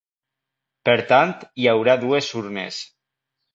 [0.89, 2.83] Per tant, hi haurà dues urnes.